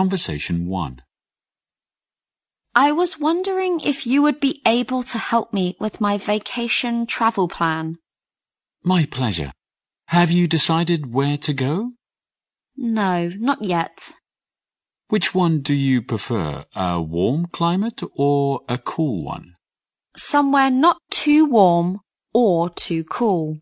[0.00, 1.02] Conversation 1.
[2.74, 7.48] I was wondering if you would be able to help me with my vacation travel
[7.48, 7.98] plan.
[8.82, 9.52] My pleasure.
[10.06, 11.92] Have you decided where to go?
[12.78, 14.12] No, not yet.
[15.08, 19.52] Which one do you prefer, a warm climate or a cool one?
[20.16, 22.00] Somewhere not too warm
[22.32, 23.58] or too cool.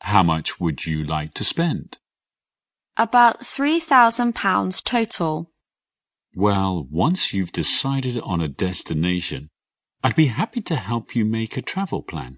[0.00, 1.98] How much would you like to spend?
[2.96, 5.50] About £3,000 total.
[6.36, 9.48] Well, once you've decided on a destination,
[10.04, 12.36] I'd be happy to help you make a travel plan.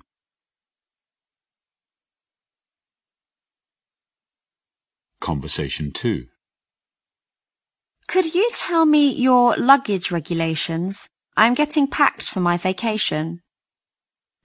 [5.21, 6.27] Conversation 2.
[8.07, 11.09] Could you tell me your luggage regulations?
[11.37, 13.41] I'm getting packed for my vacation.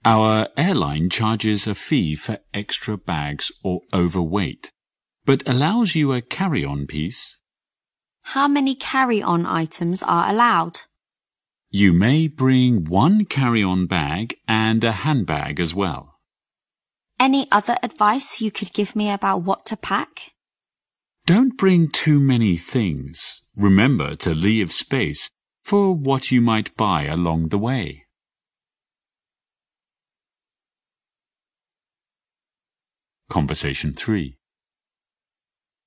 [0.04, 4.71] Our airline charges a fee for extra bags or overweight,
[5.24, 7.36] but allows you a carry-on piece.
[8.22, 10.80] How many carry-on items are allowed?
[11.70, 16.18] You may bring one carry-on bag and a handbag as well.
[17.18, 20.32] Any other advice you could give me about what to pack?
[21.24, 23.40] Don't bring too many things.
[23.56, 25.30] Remember to leave space
[25.62, 28.04] for what you might buy along the way.
[33.30, 34.36] Conversation 3.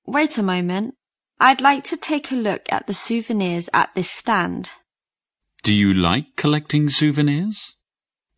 [0.06, 0.94] Wait a moment.
[1.38, 4.70] I'd like to take a look at the souvenirs at this stand.
[5.62, 7.74] Do you like collecting souvenirs?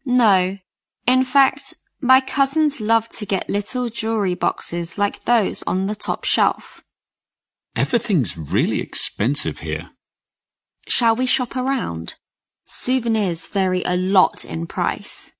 [0.04, 0.58] No.
[1.06, 6.24] In fact, my cousins love to get little jewelry boxes like those on the top
[6.24, 6.82] shelf.
[7.76, 9.90] Everything's really expensive here.
[10.88, 12.14] Shall we shop around?
[12.64, 15.32] Souvenirs vary a lot in price.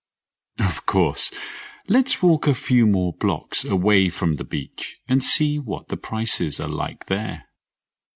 [0.58, 1.32] Of course.
[1.91, 6.61] Let's walk a few more blocks away from the beach and see what the prices
[6.61, 7.47] are like there.